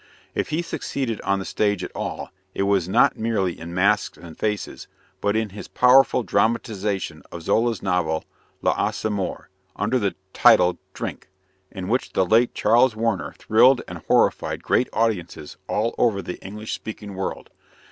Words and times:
If 0.33 0.49
he 0.49 0.63
succeeded 0.63 1.21
on 1.21 1.37
the 1.37 1.45
stage 1.45 1.83
at 1.83 1.91
all, 1.95 2.29
it 2.55 2.63
was 2.63 2.89
not 2.89 3.19
merely 3.19 3.59
in 3.59 3.71
"Masks 3.71 4.17
and 4.17 4.35
Faces," 4.35 4.87
but 5.21 5.35
in 5.35 5.49
his 5.49 5.67
powerful 5.67 6.23
dramatization 6.23 7.21
of 7.31 7.43
Zola's 7.43 7.83
novel, 7.83 8.25
L'Assommoir, 8.63 9.49
under 9.75 9.99
the 9.99 10.15
title 10.33 10.79
"Drink," 10.95 11.29
in 11.69 11.87
which 11.87 12.13
the 12.13 12.25
late 12.25 12.55
Charles 12.55 12.95
Warner 12.95 13.33
thrilled 13.37 13.83
and 13.87 13.99
horrified 14.07 14.63
great 14.63 14.89
audiences 14.91 15.57
all 15.67 15.93
over 15.99 16.23
the 16.23 16.43
English 16.43 16.73
speaking 16.73 17.13
world. 17.13 17.51